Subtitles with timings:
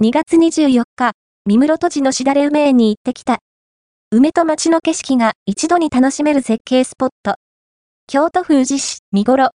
[0.00, 1.10] 2月24日、
[1.44, 3.38] 三室戸寺のしだれ梅園に行ってきた。
[4.12, 7.34] 梅と町の景色が一度に楽しめる絶景スポット。
[8.06, 9.46] 京都府宇治市、見頃。